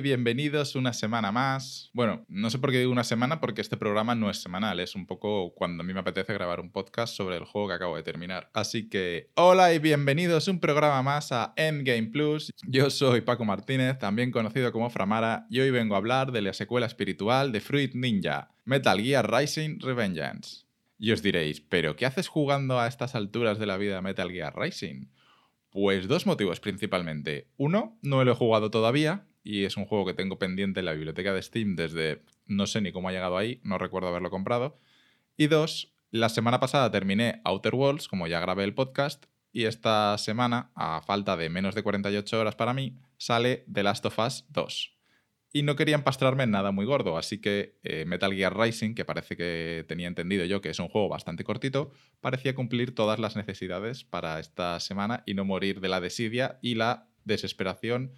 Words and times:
bienvenidos 0.00 0.76
una 0.76 0.92
semana 0.92 1.30
más. 1.30 1.90
Bueno, 1.92 2.24
no 2.28 2.50
sé 2.50 2.58
por 2.58 2.70
qué 2.70 2.78
digo 2.78 2.92
una 2.92 3.04
semana 3.04 3.40
porque 3.40 3.60
este 3.60 3.76
programa 3.76 4.14
no 4.14 4.30
es 4.30 4.38
semanal, 4.38 4.80
es 4.80 4.94
un 4.94 5.06
poco 5.06 5.52
cuando 5.54 5.82
a 5.82 5.86
mí 5.86 5.92
me 5.92 6.00
apetece 6.00 6.32
grabar 6.32 6.60
un 6.60 6.70
podcast 6.70 7.14
sobre 7.14 7.36
el 7.36 7.44
juego 7.44 7.68
que 7.68 7.74
acabo 7.74 7.96
de 7.96 8.02
terminar. 8.02 8.50
Así 8.54 8.88
que, 8.88 9.30
hola 9.34 9.74
y 9.74 9.78
bienvenidos 9.78 10.48
un 10.48 10.58
programa 10.58 11.02
más 11.02 11.32
a 11.32 11.52
Endgame 11.56 12.08
Plus. 12.08 12.52
Yo 12.66 12.88
soy 12.90 13.20
Paco 13.20 13.44
Martínez, 13.44 13.98
también 13.98 14.30
conocido 14.30 14.72
como 14.72 14.90
Framara, 14.90 15.46
y 15.50 15.60
hoy 15.60 15.70
vengo 15.70 15.94
a 15.94 15.98
hablar 15.98 16.32
de 16.32 16.42
la 16.42 16.54
secuela 16.54 16.86
espiritual 16.86 17.52
de 17.52 17.60
Fruit 17.60 17.94
Ninja, 17.94 18.50
Metal 18.64 19.00
Gear 19.00 19.30
Rising 19.30 19.80
Revengeance. 19.80 20.64
Y 20.98 21.12
os 21.12 21.22
diréis, 21.22 21.60
¿pero 21.60 21.96
qué 21.96 22.06
haces 22.06 22.28
jugando 22.28 22.80
a 22.80 22.86
estas 22.86 23.14
alturas 23.14 23.58
de 23.58 23.66
la 23.66 23.76
vida 23.76 24.00
Metal 24.02 24.30
Gear 24.30 24.54
Rising? 24.58 25.08
Pues 25.70 26.08
dos 26.08 26.26
motivos 26.26 26.58
principalmente. 26.58 27.48
Uno, 27.56 27.98
no 28.02 28.24
lo 28.24 28.32
he 28.32 28.34
jugado 28.34 28.70
todavía 28.70 29.26
y 29.42 29.64
es 29.64 29.76
un 29.76 29.86
juego 29.86 30.06
que 30.06 30.14
tengo 30.14 30.38
pendiente 30.38 30.80
en 30.80 30.86
la 30.86 30.92
biblioteca 30.92 31.32
de 31.32 31.42
Steam 31.42 31.76
desde 31.76 32.22
no 32.46 32.66
sé 32.66 32.80
ni 32.80 32.92
cómo 32.92 33.08
ha 33.08 33.12
llegado 33.12 33.36
ahí, 33.36 33.60
no 33.62 33.78
recuerdo 33.78 34.08
haberlo 34.08 34.30
comprado. 34.30 34.78
Y 35.36 35.46
dos, 35.46 35.94
la 36.10 36.28
semana 36.28 36.60
pasada 36.60 36.90
terminé 36.90 37.40
Outer 37.44 37.74
Worlds, 37.74 38.08
como 38.08 38.26
ya 38.26 38.40
grabé 38.40 38.64
el 38.64 38.74
podcast, 38.74 39.26
y 39.52 39.64
esta 39.64 40.16
semana, 40.18 40.70
a 40.74 41.02
falta 41.02 41.36
de 41.36 41.48
menos 41.48 41.74
de 41.74 41.82
48 41.82 42.40
horas 42.40 42.54
para 42.54 42.74
mí, 42.74 42.96
sale 43.16 43.64
The 43.72 43.82
Last 43.82 44.06
of 44.06 44.18
Us 44.18 44.44
2 44.50 45.00
y 45.52 45.62
no 45.62 45.74
quería 45.74 45.96
empastrarme 45.96 46.44
en 46.44 46.52
nada 46.52 46.70
muy 46.70 46.86
gordo, 46.86 47.18
así 47.18 47.40
que 47.40 47.76
eh, 47.82 48.04
Metal 48.06 48.32
Gear 48.32 48.56
Rising, 48.56 48.94
que 48.94 49.04
parece 49.04 49.36
que 49.36 49.84
tenía 49.88 50.06
entendido 50.06 50.44
yo 50.44 50.60
que 50.60 50.70
es 50.70 50.78
un 50.78 50.88
juego 50.88 51.08
bastante 51.08 51.42
cortito, 51.42 51.90
parecía 52.20 52.54
cumplir 52.54 52.94
todas 52.94 53.18
las 53.18 53.36
necesidades 53.36 54.04
para 54.04 54.38
esta 54.38 54.78
semana 54.78 55.24
y 55.26 55.34
no 55.34 55.44
morir 55.44 55.80
de 55.80 55.88
la 55.88 56.00
desidia 56.00 56.58
y 56.62 56.76
la 56.76 57.08
desesperación 57.24 58.12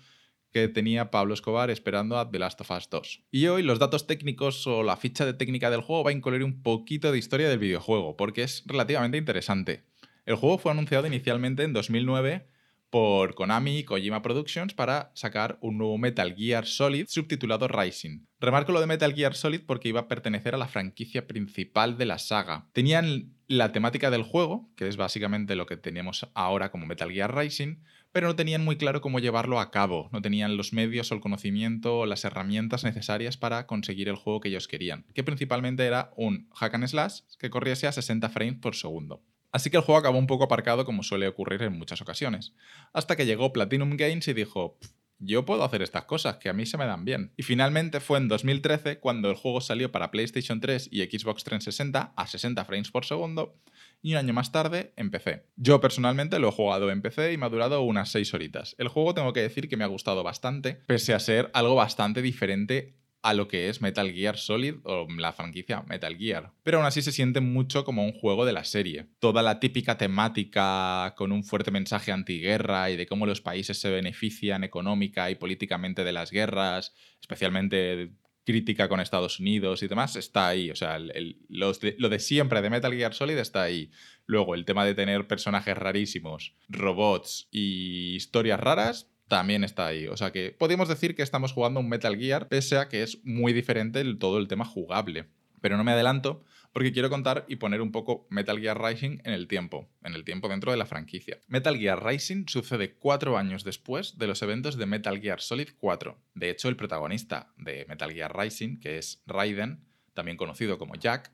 que 0.53 0.69
tenía 0.69 1.11
Pablo 1.11 1.35
Escobar 1.35 1.71
esperando 1.71 2.19
a 2.19 2.31
The 2.31 2.39
Last 2.39 2.61
of 2.61 2.71
Us 2.71 2.89
2. 2.91 3.23
Y 3.31 3.47
hoy 3.47 3.63
los 3.63 3.79
datos 3.79 4.07
técnicos 4.07 4.67
o 4.67 4.83
la 4.83 4.97
ficha 4.97 5.25
de 5.25 5.35
técnica 5.35 5.71
del 5.71 5.81
juego 5.81 6.05
va 6.05 6.11
a 6.11 6.15
incluir 6.15 6.45
un 6.45 6.63
poquito 6.63 7.11
de 7.11 7.19
historia 7.19 7.49
del 7.49 7.59
videojuego, 7.59 8.17
porque 8.17 8.43
es 8.43 8.63
relativamente 8.67 9.19
interesante. 9.19 9.85
El 10.27 10.37
juego 10.37 10.59
fue 10.59 10.73
anunciado 10.73 11.07
inicialmente 11.07 11.65
en 11.65 11.73
2009 11.73 12.47
por 12.93 13.35
Konami 13.35 13.79
y 13.79 13.85
Kojima 13.85 14.21
Productions 14.21 14.75
para 14.75 15.13
sacar 15.15 15.57
un 15.63 15.79
nuevo 15.79 15.97
Metal 15.97 16.35
Gear 16.37 16.67
Solid 16.67 17.07
subtitulado 17.09 17.67
Rising. 17.67 18.27
Remarco 18.39 18.71
lo 18.71 18.81
de 18.81 18.87
Metal 18.87 19.15
Gear 19.15 19.35
Solid 19.35 19.63
porque 19.67 19.89
iba 19.89 20.01
a 20.01 20.09
pertenecer 20.09 20.55
a 20.55 20.59
la 20.59 20.69
franquicia 20.69 21.27
principal 21.27 21.97
de 21.97 22.05
la 22.05 22.19
saga. 22.19 22.69
Tenían 22.75 23.33
la 23.49 23.73
temática 23.73 24.11
del 24.11 24.25
juego, 24.25 24.71
que 24.77 24.89
es 24.89 24.99
básicamente 24.99 25.57
lo 25.57 25.65
que 25.65 25.79
tenemos 25.79 26.29
ahora 26.35 26.71
como 26.71 26.85
Metal 26.85 27.11
Gear 27.11 27.35
Rising, 27.35 27.77
pero 28.13 28.29
no 28.29 28.37
tenían 28.37 28.65
muy 28.65 28.77
claro 28.77 29.01
cómo 29.01 29.19
llevarlo 29.19 29.59
a 29.59 29.71
cabo, 29.71 30.09
no 30.13 30.23
tenían 30.23 30.57
los 30.57 30.73
medios 30.73 31.11
o 31.11 31.15
el 31.15 31.21
conocimiento 31.21 32.01
o 32.01 32.07
las 32.07 32.25
herramientas 32.25 32.85
necesarias 32.85 33.37
para 33.37 33.67
conseguir 33.67 34.09
el 34.09 34.17
juego 34.17 34.41
que 34.41 34.49
ellos 34.49 34.69
querían, 34.69 35.05
que 35.15 35.25
principalmente 35.25 35.85
era 35.87 36.13
un 36.17 36.49
hack 36.55 36.75
and 36.75 36.87
slash 36.87 37.21
que 37.39 37.51
corriese 37.51 37.87
a 37.87 37.93
60 37.93 38.29
frames 38.29 38.61
por 38.61 38.77
segundo. 38.77 39.23
Así 39.51 39.71
que 39.71 39.77
el 39.77 39.83
juego 39.83 39.99
acabó 39.99 40.19
un 40.19 40.27
poco 40.27 40.45
aparcado 40.45 40.85
como 40.85 41.03
suele 41.03 41.29
ocurrir 41.29 41.63
en 41.63 41.79
muchas 41.79 42.01
ocasiones, 42.01 42.55
hasta 42.93 43.17
que 43.17 43.27
llegó 43.27 43.53
Platinum 43.53 43.97
Games 43.97 44.29
y 44.29 44.33
dijo, 44.35 44.79
yo 45.25 45.45
puedo 45.45 45.63
hacer 45.63 45.83
estas 45.83 46.05
cosas 46.05 46.39
que 46.39 46.49
a 46.49 46.53
mí 46.53 46.67
se 46.67 46.77
me 46.77 46.87
dan 46.87 47.05
bien. 47.05 47.33
Y 47.37 47.45
finalmente 47.45 48.01
fue 48.01 48.19
en 48.19 48.29
2013 48.29 48.99
cuando 48.99 49.31
el 49.31 49.37
juego 49.37 49.61
salió 49.61 49.93
para 49.93 50.11
PlayStation 50.11 50.61
3 50.61 50.89
y 50.91 51.03
Xbox 51.03 51.45
360 51.45 52.13
a 52.17 52.27
60 52.27 52.65
frames 52.65 52.91
por 52.91 53.05
segundo 53.05 53.55
y 54.03 54.13
un 54.13 54.19
año 54.19 54.35
más 54.35 54.53
tarde 54.53 54.93
en 54.97 55.11
PC. 55.11 55.47
Yo 55.57 55.81
personalmente 55.81 56.39
lo 56.39 56.49
he 56.49 56.53
jugado 56.53 56.91
en 56.91 57.01
PC 57.01 57.33
y 57.33 57.39
me 57.39 57.47
ha 57.47 57.51
durado 57.51 57.83
unas 57.83 58.11
6 58.11 58.35
horitas. 58.35 58.75
El 58.79 58.89
juego 58.89 59.15
tengo 59.15 59.33
que 59.33 59.41
decir 59.41 59.69
que 59.69 59.77
me 59.77 59.85
ha 59.85 59.89
gustado 59.89 60.23
bastante, 60.23 60.81
pese 60.87 61.15
a 61.15 61.21
ser 61.21 61.51
algo 61.55 61.77
bastante 61.77 62.21
diferente 62.21 62.99
a 63.23 63.35
lo 63.35 63.47
que 63.47 63.69
es 63.69 63.81
Metal 63.81 64.11
Gear 64.13 64.37
Solid 64.37 64.75
o 64.83 65.07
la 65.17 65.33
franquicia 65.33 65.85
Metal 65.89 66.17
Gear. 66.17 66.53
Pero 66.65 66.79
aún 66.79 66.87
así 66.87 67.03
se 67.03 67.13
siente 67.13 67.41
mucho 67.41 67.85
como 67.85 68.05
un 68.05 68.13
juego 68.13 68.45
de 68.45 68.53
la 68.53 68.65
serie. 68.65 69.07
Toda 69.21 69.43
la 69.43 69.61
típica 69.61 69.97
temática 69.97 71.15
con 71.17 71.31
un 71.31 71.45
fuerte 71.45 71.71
mensaje 71.71 72.11
antiguerra 72.11 72.91
y 72.91 72.97
de 72.97 73.07
cómo 73.07 73.27
los 73.27 73.41
países 73.41 73.81
se 73.81 73.91
benefician 73.91 74.65
económica 74.65 75.31
y 75.31 75.37
políticamente 75.37 76.03
de 76.03 76.13
las 76.13 76.33
guerras, 76.33 76.95
especialmente 77.21 78.13
crítica 78.45 78.89
con 78.89 79.01
Estados 79.01 79.41
Unidos 79.41 79.83
y 79.83 79.89
demás, 79.89 80.17
está 80.17 80.49
ahí. 80.49 80.71
O 80.71 80.77
sea, 80.77 80.99
lo 80.99 82.09
de 82.09 82.19
siempre 82.19 82.63
de 82.63 82.71
Metal 82.71 82.93
Gear 82.93 83.15
Solid 83.15 83.39
está 83.39 83.63
ahí. 83.63 83.91
Luego, 84.27 84.55
el 84.55 84.65
tema 84.65 84.85
de 84.85 84.95
tener 84.95 85.27
personajes 85.27 85.77
rarísimos, 85.77 86.55
robots 86.69 87.49
y 87.51 88.15
historias 88.15 88.61
raras, 88.61 89.09
también 89.29 89.65
está 89.65 89.87
ahí. 89.87 90.09
O 90.09 90.17
sea 90.17 90.31
que 90.31 90.51
podemos 90.51 90.89
decir 90.89 91.15
que 91.15 91.23
estamos 91.23 91.53
jugando 91.53 91.81
un 91.81 91.89
Metal 91.89 92.17
Gear, 92.19 92.49
pese 92.49 92.77
a 92.77 92.89
que 92.89 93.03
es 93.03 93.25
muy 93.25 93.53
diferente 93.53 94.05
todo 94.17 94.39
el 94.39 94.49
tema 94.49 94.65
jugable. 94.65 95.27
Pero 95.63 95.79
no 95.79 95.85
me 95.85 95.93
adelanto 95.93 96.45
porque 96.73 96.93
quiero 96.93 97.09
contar 97.09 97.45
y 97.49 97.57
poner 97.57 97.81
un 97.81 97.93
poco 97.93 98.27
Metal 98.31 98.59
Gear 98.59 98.83
Rising 98.83 99.21
en 99.25 99.33
el 99.33 99.47
tiempo, 99.47 99.89
en 100.03 100.15
el 100.15 100.25
tiempo 100.25 100.49
dentro 100.49 100.71
de 100.71 100.77
la 100.77 100.87
franquicia. 100.87 101.41
Metal 101.47 101.77
Gear 101.79 102.05
Rising 102.05 102.47
sucede 102.49 102.95
cuatro 102.95 103.39
años 103.39 103.65
después 103.65 104.19
de 104.19 104.27
los 104.27 104.43
eventos 104.43 104.77
de 104.77 104.87
Metal 104.87 105.21
Gear 105.21 105.41
Solid 105.41 105.71
4. 105.79 106.19
De 106.35 106.51
hecho, 106.51 106.69
el 106.69 106.77
protagonista 106.77 107.53
de 107.57 107.87
Metal 107.89 108.13
Gear 108.13 108.37
Rising, 108.37 108.81
que 108.81 108.99
es 108.99 109.23
Raiden, 109.27 109.85
también 110.15 110.37
conocido 110.37 110.79
como 110.79 110.95
Jack, 110.95 111.33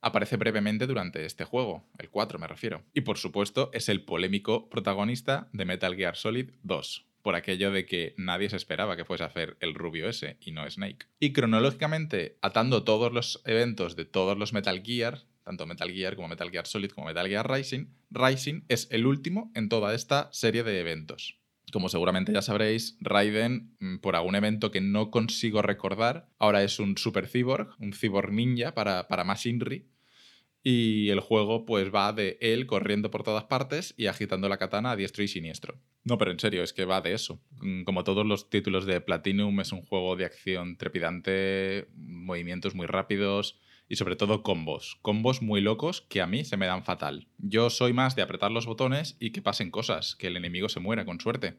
aparece 0.00 0.36
brevemente 0.36 0.86
durante 0.86 1.24
este 1.24 1.44
juego, 1.44 1.88
el 1.98 2.10
4 2.10 2.38
me 2.38 2.46
refiero. 2.46 2.84
Y 2.94 3.02
por 3.02 3.18
supuesto 3.18 3.70
es 3.72 3.88
el 3.88 4.04
polémico 4.04 4.68
protagonista 4.68 5.48
de 5.52 5.64
Metal 5.64 5.94
Gear 5.94 6.16
Solid 6.16 6.50
2, 6.62 7.09
por 7.22 7.34
aquello 7.34 7.70
de 7.70 7.86
que 7.86 8.14
nadie 8.16 8.48
se 8.48 8.56
esperaba 8.56 8.96
que 8.96 9.04
fuese 9.04 9.24
a 9.24 9.28
hacer 9.28 9.56
el 9.60 9.74
rubio 9.74 10.08
ese 10.08 10.36
y 10.40 10.52
no 10.52 10.68
Snake. 10.68 11.06
Y 11.18 11.32
cronológicamente, 11.32 12.36
atando 12.42 12.84
todos 12.84 13.12
los 13.12 13.42
eventos 13.44 13.96
de 13.96 14.04
todos 14.04 14.38
los 14.38 14.52
Metal 14.52 14.82
Gear, 14.84 15.22
tanto 15.44 15.66
Metal 15.66 15.90
Gear 15.90 16.16
como 16.16 16.28
Metal 16.28 16.50
Gear 16.50 16.66
Solid 16.66 16.90
como 16.90 17.06
Metal 17.06 17.28
Gear 17.28 17.50
Rising, 17.50 17.86
Rising 18.10 18.62
es 18.68 18.88
el 18.90 19.06
último 19.06 19.50
en 19.54 19.68
toda 19.68 19.94
esta 19.94 20.28
serie 20.32 20.62
de 20.62 20.80
eventos. 20.80 21.40
Como 21.72 21.88
seguramente 21.88 22.32
ya 22.32 22.42
sabréis, 22.42 22.96
Raiden, 23.00 23.76
mm, 23.78 23.98
por 23.98 24.16
algún 24.16 24.34
evento 24.34 24.70
que 24.70 24.80
no 24.80 25.10
consigo 25.10 25.62
recordar, 25.62 26.28
ahora 26.38 26.62
es 26.62 26.80
un 26.80 26.96
super 26.96 27.28
cyborg, 27.28 27.70
un 27.78 27.92
cyborg 27.92 28.32
ninja 28.32 28.74
para, 28.74 29.06
para 29.08 29.24
más 29.24 29.46
Inri, 29.46 29.86
y 30.62 31.08
el 31.08 31.20
juego 31.20 31.64
pues 31.64 31.92
va 31.94 32.12
de 32.12 32.38
él 32.40 32.66
corriendo 32.66 33.10
por 33.10 33.22
todas 33.22 33.44
partes 33.44 33.94
y 33.96 34.06
agitando 34.06 34.48
la 34.48 34.58
katana 34.58 34.90
a 34.90 34.96
diestro 34.96 35.24
y 35.24 35.28
siniestro. 35.28 35.80
No, 36.04 36.18
pero 36.18 36.30
en 36.30 36.38
serio, 36.38 36.62
es 36.62 36.72
que 36.72 36.84
va 36.84 37.00
de 37.00 37.14
eso. 37.14 37.40
Mm, 37.60 37.84
como 37.84 38.04
todos 38.04 38.26
los 38.26 38.50
títulos 38.50 38.86
de 38.86 39.00
Platinum, 39.00 39.60
es 39.60 39.72
un 39.72 39.82
juego 39.82 40.16
de 40.16 40.24
acción 40.24 40.76
trepidante, 40.76 41.88
movimientos 41.96 42.74
muy 42.74 42.86
rápidos 42.86 43.60
y 43.88 43.96
sobre 43.96 44.16
todo 44.16 44.42
combos. 44.42 44.98
Combos 45.02 45.42
muy 45.42 45.60
locos 45.60 46.02
que 46.02 46.20
a 46.20 46.26
mí 46.26 46.44
se 46.44 46.56
me 46.56 46.66
dan 46.66 46.84
fatal. 46.84 47.26
Yo 47.38 47.70
soy 47.70 47.92
más 47.92 48.16
de 48.16 48.22
apretar 48.22 48.50
los 48.50 48.66
botones 48.66 49.16
y 49.18 49.30
que 49.30 49.42
pasen 49.42 49.70
cosas, 49.70 50.14
que 50.16 50.28
el 50.28 50.36
enemigo 50.36 50.68
se 50.68 50.80
muera 50.80 51.04
con 51.04 51.20
suerte. 51.20 51.56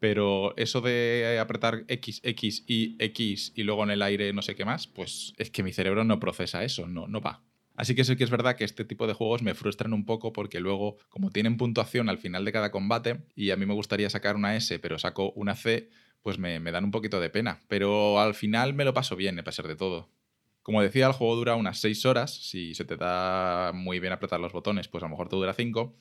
Pero 0.00 0.56
eso 0.56 0.80
de 0.80 1.38
apretar 1.40 1.84
X, 1.88 2.20
X, 2.22 2.64
Y, 2.66 2.96
X 2.98 3.52
y 3.56 3.62
luego 3.64 3.82
en 3.84 3.90
el 3.90 4.02
aire 4.02 4.32
no 4.32 4.42
sé 4.42 4.54
qué 4.54 4.64
más, 4.64 4.86
pues 4.86 5.34
es 5.38 5.50
que 5.50 5.62
mi 5.62 5.72
cerebro 5.72 6.04
no 6.04 6.20
procesa 6.20 6.62
eso, 6.62 6.86
no, 6.86 7.08
no 7.08 7.20
va. 7.20 7.42
Así 7.78 7.94
que 7.94 8.02
sí 8.02 8.16
que 8.16 8.24
es 8.24 8.30
verdad 8.30 8.56
que 8.56 8.64
este 8.64 8.84
tipo 8.84 9.06
de 9.06 9.12
juegos 9.12 9.40
me 9.40 9.54
frustran 9.54 9.92
un 9.92 10.04
poco 10.04 10.32
porque 10.32 10.58
luego, 10.58 10.98
como 11.08 11.30
tienen 11.30 11.56
puntuación 11.56 12.08
al 12.08 12.18
final 12.18 12.44
de 12.44 12.50
cada 12.50 12.72
combate, 12.72 13.20
y 13.36 13.52
a 13.52 13.56
mí 13.56 13.66
me 13.66 13.74
gustaría 13.74 14.10
sacar 14.10 14.34
una 14.34 14.56
S, 14.56 14.80
pero 14.80 14.98
saco 14.98 15.30
una 15.36 15.54
C, 15.54 15.88
pues 16.20 16.40
me, 16.40 16.58
dan 16.72 16.82
un 16.82 16.90
poquito 16.90 17.20
de 17.20 17.30
pena. 17.30 17.60
Pero 17.68 18.18
al 18.18 18.34
final 18.34 18.74
me 18.74 18.84
lo 18.84 18.94
paso 18.94 19.14
bien, 19.14 19.38
a 19.38 19.44
pesar 19.44 19.68
de 19.68 19.76
todo. 19.76 20.08
Como 20.62 20.82
decía, 20.82 21.06
el 21.06 21.12
juego 21.12 21.36
dura 21.36 21.54
unas 21.54 21.78
6 21.78 22.04
horas. 22.04 22.34
Si 22.48 22.74
se 22.74 22.84
te 22.84 22.96
da 22.96 23.70
muy 23.72 24.00
bien 24.00 24.12
apretar 24.12 24.40
los 24.40 24.52
botones, 24.52 24.88
pues 24.88 25.04
a 25.04 25.06
lo 25.06 25.10
mejor 25.10 25.28
te 25.28 25.36
dura 25.36 25.54
5. 25.54 25.94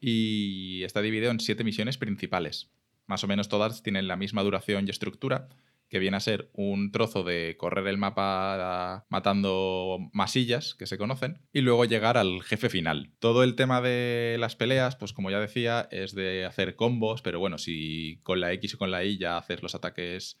Y 0.00 0.82
está 0.84 1.00
dividido 1.00 1.30
en 1.30 1.40
7 1.40 1.64
misiones 1.64 1.96
principales. 1.96 2.68
Más 3.06 3.24
o 3.24 3.28
menos 3.28 3.48
todas 3.48 3.82
tienen 3.82 4.08
la 4.08 4.16
misma 4.16 4.42
duración 4.42 4.86
y 4.86 4.90
estructura 4.90 5.48
que 5.88 5.98
viene 5.98 6.16
a 6.16 6.20
ser 6.20 6.50
un 6.52 6.92
trozo 6.92 7.22
de 7.22 7.56
correr 7.58 7.86
el 7.86 7.98
mapa 7.98 9.06
matando 9.08 9.98
masillas 10.12 10.74
que 10.74 10.86
se 10.86 10.98
conocen 10.98 11.40
y 11.52 11.62
luego 11.62 11.84
llegar 11.84 12.16
al 12.16 12.42
jefe 12.42 12.68
final. 12.68 13.12
Todo 13.18 13.42
el 13.42 13.54
tema 13.54 13.80
de 13.80 14.36
las 14.38 14.56
peleas, 14.56 14.96
pues 14.96 15.12
como 15.12 15.30
ya 15.30 15.40
decía, 15.40 15.88
es 15.90 16.14
de 16.14 16.44
hacer 16.44 16.76
combos, 16.76 17.22
pero 17.22 17.40
bueno, 17.40 17.58
si 17.58 18.20
con 18.22 18.40
la 18.40 18.52
X 18.52 18.74
y 18.74 18.76
con 18.76 18.90
la 18.90 19.04
Y 19.04 19.18
ya 19.18 19.38
haces 19.38 19.62
los 19.62 19.74
ataques 19.74 20.38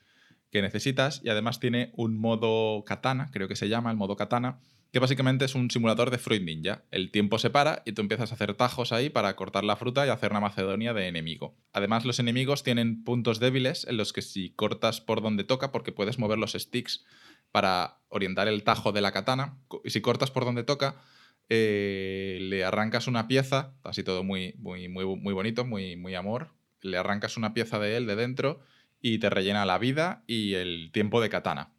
que 0.50 0.62
necesitas 0.62 1.20
y 1.24 1.28
además 1.28 1.60
tiene 1.60 1.92
un 1.94 2.18
modo 2.18 2.84
katana, 2.84 3.30
creo 3.32 3.48
que 3.48 3.56
se 3.56 3.68
llama 3.68 3.90
el 3.90 3.96
modo 3.96 4.16
katana, 4.16 4.60
que 4.92 4.98
básicamente 4.98 5.44
es 5.44 5.54
un 5.54 5.70
simulador 5.70 6.10
de 6.10 6.18
Fruit 6.18 6.42
Ninja. 6.42 6.84
El 6.90 7.10
tiempo 7.10 7.38
se 7.38 7.50
para 7.50 7.82
y 7.84 7.92
tú 7.92 8.02
empiezas 8.02 8.30
a 8.30 8.34
hacer 8.34 8.54
tajos 8.54 8.92
ahí 8.92 9.10
para 9.10 9.34
cortar 9.36 9.64
la 9.64 9.76
fruta 9.76 10.06
y 10.06 10.10
hacer 10.10 10.30
una 10.30 10.40
macedonia 10.40 10.94
de 10.94 11.08
enemigo. 11.08 11.56
Además, 11.72 12.04
los 12.04 12.18
enemigos 12.18 12.62
tienen 12.62 13.04
puntos 13.04 13.38
débiles 13.38 13.86
en 13.86 13.96
los 13.96 14.12
que 14.12 14.22
si 14.22 14.50
cortas 14.50 15.00
por 15.00 15.20
donde 15.20 15.44
toca, 15.44 15.72
porque 15.72 15.92
puedes 15.92 16.18
mover 16.18 16.38
los 16.38 16.52
sticks 16.52 17.04
para 17.52 18.00
orientar 18.08 18.48
el 18.48 18.62
tajo 18.64 18.92
de 18.92 19.00
la 19.00 19.12
katana, 19.12 19.58
y 19.84 19.90
si 19.90 20.00
cortas 20.00 20.30
por 20.30 20.44
donde 20.44 20.64
toca, 20.64 20.96
eh, 21.48 22.38
le 22.42 22.64
arrancas 22.64 23.06
una 23.06 23.26
pieza, 23.26 23.74
así 23.82 24.02
todo 24.02 24.22
muy, 24.22 24.54
muy, 24.58 24.88
muy, 24.88 25.04
muy 25.04 25.32
bonito, 25.32 25.64
muy, 25.64 25.96
muy 25.96 26.14
amor, 26.14 26.52
le 26.82 26.98
arrancas 26.98 27.36
una 27.36 27.54
pieza 27.54 27.78
de 27.78 27.96
él 27.96 28.06
de 28.06 28.16
dentro 28.16 28.60
y 29.00 29.18
te 29.18 29.30
rellena 29.30 29.64
la 29.64 29.78
vida 29.78 30.24
y 30.26 30.54
el 30.54 30.90
tiempo 30.92 31.20
de 31.20 31.30
katana. 31.30 31.72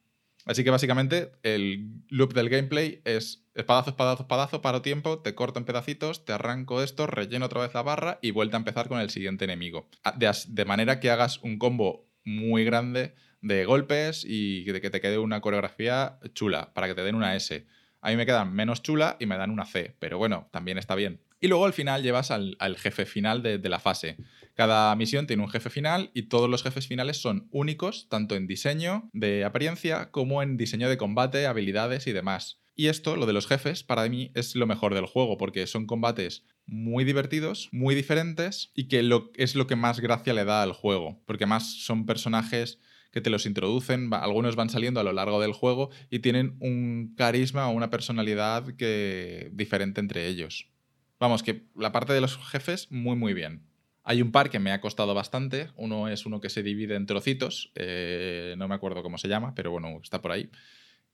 Así 0.49 0.63
que 0.63 0.71
básicamente 0.71 1.31
el 1.43 2.01
loop 2.09 2.33
del 2.33 2.49
gameplay 2.49 3.03
es 3.05 3.45
espadazo, 3.53 3.91
espadazo, 3.91 4.23
espadazo, 4.23 4.63
paro 4.63 4.81
tiempo, 4.81 5.19
te 5.19 5.35
corto 5.35 5.59
en 5.59 5.65
pedacitos, 5.65 6.25
te 6.25 6.33
arranco 6.33 6.81
esto, 6.81 7.05
relleno 7.05 7.45
otra 7.45 7.61
vez 7.61 7.71
la 7.75 7.83
barra 7.83 8.17
y 8.23 8.31
vuelta 8.31 8.57
a 8.57 8.61
empezar 8.61 8.87
con 8.87 8.99
el 8.99 9.11
siguiente 9.11 9.45
enemigo. 9.45 9.91
Ah, 10.03 10.15
de, 10.17 10.65
manera 10.65 10.99
que 10.99 11.11
hagas 11.11 11.37
un 11.43 11.59
combo 11.59 12.09
muy 12.23 12.63
grande 12.63 13.13
de 13.41 13.63
golpes 13.63 14.25
y 14.27 14.63
de 14.63 14.81
que 14.81 14.89
te 14.89 15.01
quede 15.01 15.19
una 15.19 15.39
coreografía 15.39 16.17
chula, 16.33 16.73
para 16.73 16.87
que 16.87 16.95
te 16.95 17.03
den 17.03 17.13
una 17.13 17.35
S. 17.35 17.67
A 18.01 18.09
mí 18.09 18.15
me 18.15 18.25
quedan 18.25 18.51
menos 18.51 18.81
chula 18.81 19.17
y 19.19 19.27
me 19.27 19.37
dan 19.37 19.51
una 19.51 19.67
C, 19.67 19.95
pero 19.99 20.17
bueno, 20.17 20.49
también 20.51 20.79
está 20.79 20.95
bien. 20.95 21.21
Y 21.39 21.47
luego 21.47 21.67
al 21.67 21.73
final 21.73 22.01
llevas 22.01 22.31
al, 22.31 22.57
jefe 22.75 23.05
final 23.05 23.43
de, 23.43 23.59
de, 23.59 23.69
la 23.69 23.79
fase. 23.79 24.17
Cada 24.59 24.93
misión 24.97 25.25
tiene 25.25 25.41
un 25.41 25.47
jefe 25.47 25.69
final 25.69 26.11
y 26.13 26.23
todos 26.23 26.49
los 26.49 26.63
jefes 26.63 26.85
finales 26.85 27.15
son 27.15 27.47
únicos, 27.49 28.09
tanto 28.09 28.35
en 28.35 28.45
diseño 28.45 29.09
de 29.13 29.45
apariencia 29.45 30.11
como 30.11 30.43
en 30.43 30.57
diseño 30.57 30.89
de 30.89 30.97
combate, 30.97 31.47
habilidades 31.47 32.07
y 32.07 32.11
demás. 32.11 32.59
Y 32.75 32.87
esto, 32.87 33.15
lo 33.15 33.25
de 33.25 33.31
los 33.31 33.47
jefes, 33.47 33.85
para 33.85 34.09
mí 34.09 34.31
es 34.35 34.57
lo 34.57 34.67
mejor 34.67 34.95
del 34.95 35.05
juego, 35.05 35.37
porque 35.37 35.65
son 35.65 35.85
combates 35.85 36.43
muy 36.65 37.05
divertidos, 37.05 37.69
muy 37.71 37.95
diferentes 37.95 38.73
y 38.75 38.89
que 38.89 39.01
lo, 39.01 39.31
es 39.35 39.55
lo 39.55 39.65
que 39.65 39.77
más 39.77 40.01
gracia 40.01 40.33
le 40.33 40.43
da 40.43 40.61
al 40.61 40.73
juego, 40.73 41.23
porque 41.25 41.45
más 41.45 41.75
son 41.75 42.05
personajes 42.05 42.79
que 43.13 43.21
te 43.21 43.29
los 43.29 43.45
introducen, 43.45 44.13
algunos 44.13 44.57
van 44.57 44.69
saliendo 44.69 44.99
a 44.99 45.05
lo 45.05 45.13
largo 45.13 45.39
del 45.39 45.53
juego 45.53 45.89
y 46.09 46.19
tienen 46.19 46.57
un 46.59 47.13
carisma 47.15 47.69
o 47.69 47.71
una 47.71 47.89
personalidad 47.89 48.75
que 48.75 49.51
diferente 49.53 50.01
entre 50.01 50.27
ellos. 50.27 50.67
Vamos, 51.17 51.43
que 51.43 51.63
la 51.77 51.93
parte 51.93 52.11
de 52.11 52.19
los 52.19 52.37
jefes, 52.37 52.91
muy, 52.91 53.15
muy 53.15 53.33
bien. 53.33 53.68
Hay 54.03 54.21
un 54.21 54.31
par 54.31 54.49
que 54.49 54.59
me 54.59 54.71
ha 54.71 54.81
costado 54.81 55.13
bastante. 55.13 55.69
Uno 55.75 56.07
es 56.07 56.25
uno 56.25 56.41
que 56.41 56.49
se 56.49 56.63
divide 56.63 56.95
en 56.95 57.05
trocitos. 57.05 57.71
Eh, 57.75 58.55
no 58.57 58.67
me 58.67 58.75
acuerdo 58.75 59.03
cómo 59.03 59.17
se 59.17 59.27
llama, 59.27 59.53
pero 59.55 59.71
bueno, 59.71 59.99
está 60.01 60.21
por 60.21 60.31
ahí. 60.31 60.49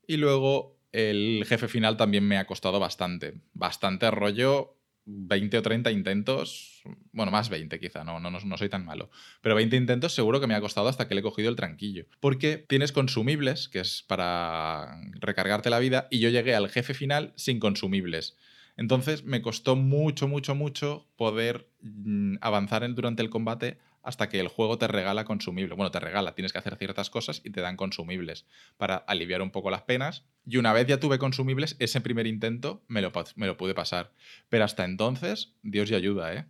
Y 0.06 0.16
luego 0.16 0.78
el 0.92 1.44
jefe 1.46 1.68
final 1.68 1.96
también 1.96 2.24
me 2.24 2.38
ha 2.38 2.46
costado 2.46 2.80
bastante. 2.80 3.34
Bastante 3.52 4.10
rollo. 4.10 4.76
20 5.06 5.58
o 5.58 5.62
30 5.62 5.90
intentos. 5.92 6.82
Bueno, 7.12 7.30
más 7.30 7.48
20 7.48 7.78
quizá, 7.78 8.02
no, 8.04 8.18
no, 8.18 8.30
no 8.30 8.56
soy 8.56 8.68
tan 8.68 8.84
malo. 8.84 9.08
Pero 9.40 9.54
20 9.54 9.76
intentos 9.76 10.14
seguro 10.14 10.40
que 10.40 10.48
me 10.48 10.54
ha 10.54 10.60
costado 10.60 10.88
hasta 10.88 11.06
que 11.06 11.14
le 11.14 11.20
he 11.20 11.22
cogido 11.22 11.48
el 11.48 11.56
tranquillo. 11.56 12.06
Porque 12.20 12.64
tienes 12.68 12.92
consumibles, 12.92 13.68
que 13.68 13.80
es 13.80 14.02
para 14.02 15.00
recargarte 15.20 15.70
la 15.70 15.78
vida, 15.78 16.08
y 16.10 16.18
yo 16.18 16.28
llegué 16.28 16.54
al 16.54 16.68
jefe 16.68 16.92
final 16.92 17.32
sin 17.36 17.60
consumibles. 17.60 18.36
Entonces 18.76 19.24
me 19.24 19.42
costó 19.42 19.76
mucho, 19.76 20.28
mucho, 20.28 20.54
mucho 20.54 21.06
poder 21.16 21.70
mm, 21.80 22.36
avanzar 22.40 22.94
durante 22.94 23.22
el 23.22 23.30
combate 23.30 23.78
hasta 24.02 24.28
que 24.28 24.38
el 24.38 24.46
juego 24.46 24.78
te 24.78 24.86
regala 24.86 25.24
consumibles. 25.24 25.76
Bueno, 25.76 25.90
te 25.90 25.98
regala, 25.98 26.34
tienes 26.34 26.52
que 26.52 26.58
hacer 26.58 26.76
ciertas 26.76 27.10
cosas 27.10 27.42
y 27.44 27.50
te 27.50 27.60
dan 27.60 27.76
consumibles 27.76 28.46
para 28.76 28.96
aliviar 28.96 29.42
un 29.42 29.50
poco 29.50 29.70
las 29.70 29.82
penas. 29.82 30.24
Y 30.46 30.58
una 30.58 30.72
vez 30.72 30.86
ya 30.86 31.00
tuve 31.00 31.18
consumibles, 31.18 31.74
ese 31.80 32.00
primer 32.00 32.28
intento 32.28 32.84
me 32.86 33.02
lo, 33.02 33.12
me 33.34 33.46
lo 33.46 33.56
pude 33.56 33.74
pasar. 33.74 34.12
Pero 34.48 34.64
hasta 34.64 34.84
entonces, 34.84 35.54
Dios 35.62 35.90
y 35.90 35.96
ayuda, 35.96 36.32
¿eh? 36.34 36.46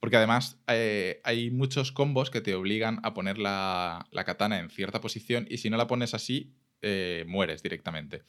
Porque 0.00 0.16
además 0.16 0.58
eh, 0.66 1.20
hay 1.24 1.50
muchos 1.50 1.92
combos 1.92 2.30
que 2.30 2.40
te 2.40 2.54
obligan 2.54 3.00
a 3.02 3.14
poner 3.14 3.38
la, 3.38 4.06
katana 4.26 4.58
en 4.58 4.70
cierta 4.70 5.00
posición 5.00 5.46
y 5.48 5.58
si 5.58 5.70
no 5.70 5.76
la 5.76 5.86
pones 5.86 6.14
así, 6.14 6.54
eh, 6.82 7.24
mueres 7.26 7.62
directamente. 7.62 8.22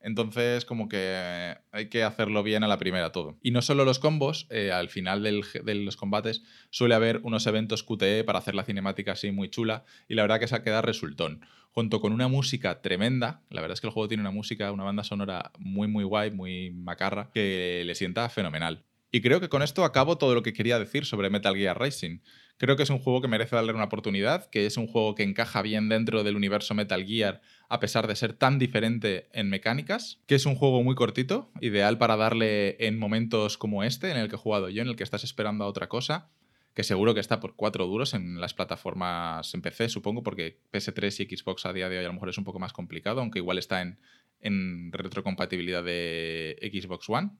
Entonces, 0.00 0.64
como 0.64 0.88
que 0.88 1.56
hay 1.72 1.88
que 1.88 2.04
hacerlo 2.04 2.42
bien 2.42 2.62
a 2.62 2.68
la 2.68 2.78
primera 2.78 3.12
todo. 3.12 3.38
Y 3.42 3.50
no 3.50 3.62
solo 3.62 3.84
los 3.84 3.98
combos, 3.98 4.46
eh, 4.50 4.70
al 4.70 4.88
final 4.88 5.22
de 5.22 5.74
los 5.74 5.96
combates 5.96 6.42
suele 6.70 6.94
haber 6.94 7.20
unos 7.22 7.46
eventos 7.46 7.82
QTE 7.82 8.24
para 8.24 8.38
hacer 8.38 8.54
la 8.54 8.64
cinemática 8.64 9.12
así 9.12 9.32
muy 9.32 9.48
chula 9.48 9.84
y 10.08 10.14
la 10.14 10.22
verdad 10.22 10.38
que 10.38 10.48
se 10.48 10.62
queda 10.62 10.82
resultón. 10.82 11.40
Junto 11.72 12.00
con 12.00 12.12
una 12.12 12.28
música 12.28 12.80
tremenda, 12.80 13.42
la 13.50 13.60
verdad 13.60 13.74
es 13.74 13.80
que 13.80 13.86
el 13.86 13.92
juego 13.92 14.08
tiene 14.08 14.22
una 14.22 14.30
música, 14.30 14.72
una 14.72 14.84
banda 14.84 15.04
sonora 15.04 15.52
muy 15.58 15.88
muy 15.88 16.04
guay, 16.04 16.30
muy 16.30 16.70
macarra, 16.70 17.30
que 17.34 17.82
le 17.84 17.94
sienta 17.94 18.28
fenomenal. 18.28 18.84
Y 19.10 19.20
creo 19.20 19.40
que 19.40 19.48
con 19.48 19.62
esto 19.62 19.84
acabo 19.84 20.18
todo 20.18 20.34
lo 20.34 20.42
que 20.42 20.52
quería 20.52 20.78
decir 20.78 21.04
sobre 21.04 21.30
Metal 21.30 21.54
Gear 21.54 21.78
Racing. 21.78 22.20
Creo 22.58 22.76
que 22.76 22.84
es 22.84 22.90
un 22.90 22.98
juego 22.98 23.20
que 23.20 23.28
merece 23.28 23.54
darle 23.54 23.72
una 23.72 23.84
oportunidad, 23.84 24.48
que 24.48 24.64
es 24.64 24.78
un 24.78 24.86
juego 24.86 25.14
que 25.14 25.22
encaja 25.22 25.60
bien 25.60 25.90
dentro 25.90 26.24
del 26.24 26.36
universo 26.36 26.74
Metal 26.74 27.04
Gear 27.04 27.42
a 27.68 27.80
pesar 27.80 28.06
de 28.06 28.16
ser 28.16 28.32
tan 28.32 28.58
diferente 28.58 29.28
en 29.32 29.50
mecánicas, 29.50 30.20
que 30.26 30.36
es 30.36 30.46
un 30.46 30.54
juego 30.54 30.82
muy 30.82 30.94
cortito, 30.94 31.50
ideal 31.60 31.98
para 31.98 32.16
darle 32.16 32.76
en 32.86 32.98
momentos 32.98 33.58
como 33.58 33.82
este, 33.82 34.10
en 34.10 34.16
el 34.16 34.28
que 34.28 34.36
he 34.36 34.38
jugado 34.38 34.68
yo, 34.68 34.82
en 34.82 34.88
el 34.88 34.96
que 34.96 35.02
estás 35.02 35.24
esperando 35.24 35.64
a 35.64 35.66
otra 35.66 35.88
cosa, 35.88 36.30
que 36.72 36.84
seguro 36.84 37.14
que 37.14 37.20
está 37.20 37.40
por 37.40 37.56
cuatro 37.56 37.86
duros 37.86 38.14
en 38.14 38.40
las 38.40 38.54
plataformas 38.54 39.52
en 39.54 39.62
PC, 39.62 39.88
supongo, 39.88 40.22
porque 40.22 40.60
PS3 40.72 41.26
y 41.28 41.36
Xbox 41.36 41.66
a 41.66 41.72
día 41.72 41.88
de 41.88 41.98
hoy 41.98 42.04
a 42.04 42.08
lo 42.08 42.14
mejor 42.14 42.28
es 42.28 42.38
un 42.38 42.44
poco 42.44 42.58
más 42.58 42.72
complicado, 42.72 43.20
aunque 43.20 43.38
igual 43.38 43.58
está 43.58 43.82
en, 43.82 43.98
en 44.40 44.92
retrocompatibilidad 44.92 45.82
de 45.82 46.56
Xbox 46.72 47.08
One. 47.08 47.30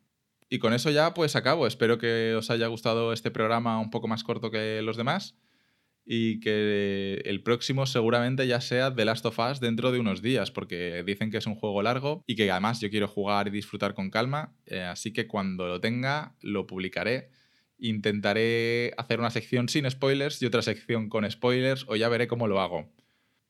Y 0.49 0.59
con 0.59 0.73
eso 0.73 0.91
ya 0.91 1.15
pues 1.15 1.37
acabo. 1.37 1.67
Espero 1.67 1.99
que 1.99 2.35
os 2.35 2.51
haya 2.51 2.67
gustado 2.69 3.13
este 3.13 3.31
programa 3.31 3.81
un 3.81 3.91
poco 3.91 4.09
más 4.09 4.23
corto 4.25 4.51
que 4.51 4.81
los 4.83 4.97
demás 4.97 5.37
y 6.09 6.39
que 6.39 7.21
el 7.25 7.43
próximo 7.43 7.85
seguramente 7.85 8.47
ya 8.47 8.61
sea 8.61 8.95
The 8.95 9.05
Last 9.05 9.27
of 9.27 9.39
Us 9.41 9.59
dentro 9.59 9.91
de 9.91 9.99
unos 9.99 10.23
días, 10.23 10.53
porque 10.53 11.03
dicen 11.05 11.33
que 11.33 11.39
es 11.39 11.47
un 11.47 11.57
juego 11.57 11.83
largo 11.83 12.23
y 12.29 12.37
que 12.37 12.49
además 12.49 12.81
yo 12.81 12.89
quiero 12.91 13.09
jugar 13.09 13.49
y 13.49 13.51
disfrutar 13.51 13.95
con 13.95 14.11
calma, 14.11 14.55
eh, 14.67 14.83
así 14.83 15.13
que 15.13 15.27
cuando 15.27 15.67
lo 15.67 15.81
tenga 15.81 16.37
lo 16.41 16.67
publicaré. 16.67 17.31
Intentaré 17.79 18.93
hacer 18.97 19.19
una 19.19 19.31
sección 19.31 19.69
sin 19.69 19.91
spoilers 19.91 20.41
y 20.41 20.47
otra 20.47 20.63
sección 20.63 21.09
con 21.09 21.29
spoilers 21.31 21.85
o 21.89 21.97
ya 21.97 22.09
veré 22.09 22.29
cómo 22.29 22.47
lo 22.47 22.61
hago. 22.61 22.89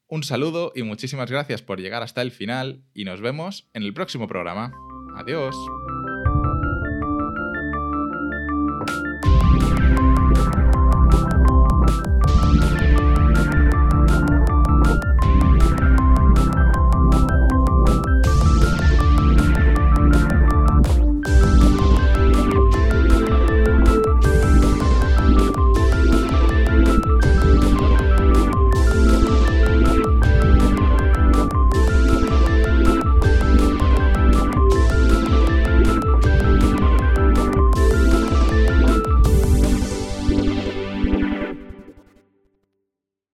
Un 0.09 0.23
saludo 0.23 0.73
y 0.75 0.83
muchísimas 0.83 1.31
gracias 1.31 1.63
por 1.63 1.81
llegar 1.81 2.03
hasta 2.03 2.23
el 2.23 2.31
final 2.31 2.85
y 2.95 3.05
nos 3.05 3.21
vemos 3.21 3.69
en 3.75 3.83
el 3.83 3.93
próximo 3.93 4.27
programa. 4.27 4.73
Adiós. 5.17 5.55